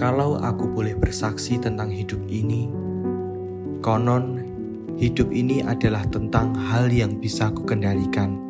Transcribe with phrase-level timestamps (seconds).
[0.00, 2.72] Kalau aku boleh bersaksi tentang hidup ini,
[3.84, 4.40] konon
[4.96, 8.40] hidup ini adalah tentang hal yang bisa aku kendalikan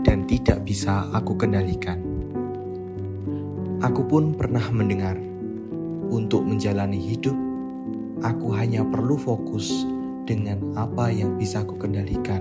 [0.00, 2.00] dan tidak bisa aku kendalikan.
[3.84, 5.20] Aku pun pernah mendengar,
[6.08, 7.36] untuk menjalani hidup,
[8.24, 9.84] aku hanya perlu fokus
[10.24, 12.40] dengan apa yang bisa aku kendalikan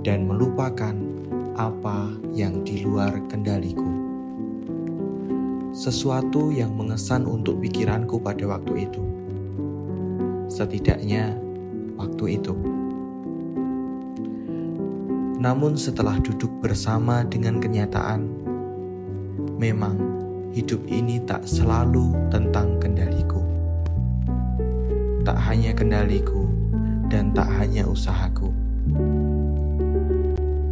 [0.00, 0.96] dan melupakan
[1.60, 4.05] apa yang di luar kendaliku.
[5.76, 9.04] Sesuatu yang mengesan untuk pikiranku pada waktu itu.
[10.48, 11.36] Setidaknya
[12.00, 12.56] waktu itu.
[15.36, 18.24] Namun, setelah duduk bersama dengan kenyataan,
[19.60, 20.00] memang
[20.56, 23.44] hidup ini tak selalu tentang kendaliku.
[25.28, 26.48] Tak hanya kendaliku
[27.12, 28.48] dan tak hanya usahaku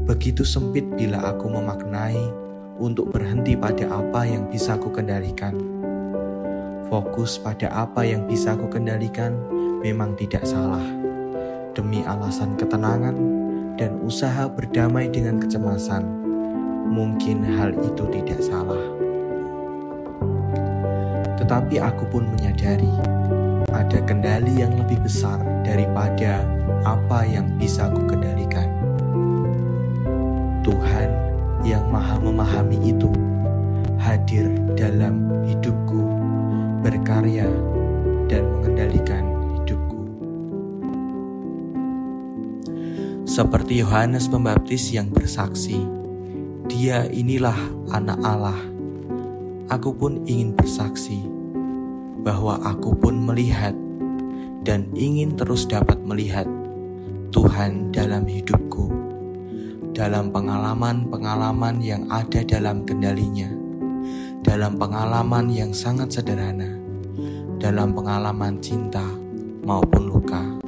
[0.05, 2.44] Begitu sempit bila aku memaknai
[2.79, 5.55] untuk berhenti pada apa yang bisa aku kendalikan.
[6.91, 9.35] Fokus pada apa yang bisa aku kendalikan
[9.83, 10.83] memang tidak salah.
[11.75, 13.17] Demi alasan ketenangan
[13.75, 16.07] dan usaha berdamai dengan kecemasan,
[16.87, 18.83] mungkin hal itu tidak salah.
[21.35, 22.91] Tetapi aku pun menyadari
[23.75, 26.47] ada kendali yang lebih besar daripada
[26.87, 28.71] apa yang bisa aku kendalikan.
[30.65, 31.14] Tuhan
[31.65, 33.09] yang Maha Memahami itu
[33.97, 35.97] hadir dalam hidupku,
[36.85, 37.49] berkarya,
[38.29, 39.25] dan mengendalikan
[39.57, 39.99] hidupku.
[43.25, 45.81] Seperti Yohanes Pembaptis yang bersaksi,
[46.69, 47.57] "Dia inilah
[47.97, 48.61] Anak Allah."
[49.73, 51.25] Aku pun ingin bersaksi
[52.21, 53.73] bahwa aku pun melihat
[54.61, 56.45] dan ingin terus dapat melihat
[57.33, 59.04] Tuhan dalam hidupku
[59.95, 63.47] dalam pengalaman-pengalaman yang ada dalam kendalinya,
[64.43, 66.67] dalam pengalaman yang sangat sederhana,
[67.63, 69.07] dalam pengalaman cinta
[69.63, 70.64] maupun luka.